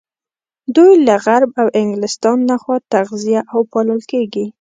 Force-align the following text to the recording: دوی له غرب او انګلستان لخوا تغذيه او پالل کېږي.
دوی 0.75 0.91
له 1.07 1.15
غرب 1.25 1.51
او 1.61 1.67
انګلستان 1.81 2.37
لخوا 2.49 2.77
تغذيه 2.93 3.41
او 3.53 3.59
پالل 3.71 4.01
کېږي. 4.11 4.45